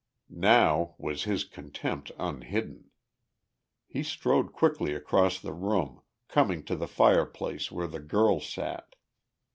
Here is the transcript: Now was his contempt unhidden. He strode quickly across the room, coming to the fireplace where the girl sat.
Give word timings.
Now 0.33 0.95
was 0.97 1.25
his 1.25 1.43
contempt 1.43 2.11
unhidden. 2.17 2.89
He 3.85 4.01
strode 4.01 4.51
quickly 4.51 4.95
across 4.95 5.39
the 5.39 5.53
room, 5.53 6.01
coming 6.27 6.63
to 6.63 6.75
the 6.75 6.87
fireplace 6.87 7.71
where 7.71 7.85
the 7.85 7.99
girl 7.99 8.39
sat. 8.39 8.95